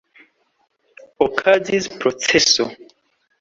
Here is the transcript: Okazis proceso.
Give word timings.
Okazis 1.25 1.85
proceso. 1.99 2.63